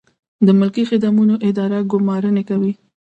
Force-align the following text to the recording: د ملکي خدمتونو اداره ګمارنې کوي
د 0.45 0.47
ملکي 0.59 0.83
خدمتونو 0.89 1.33
اداره 1.49 1.79
ګمارنې 1.91 2.43
کوي 2.49 2.73